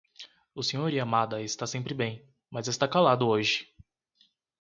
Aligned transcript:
O 0.55 0.61
Sr. 0.63 0.93
Yamada 0.95 1.39
está 1.43 1.67
sempre 1.67 1.93
bem, 1.93 2.27
mas 2.49 2.67
está 2.67 2.87
calado 2.87 3.27
hoje. 3.27 3.67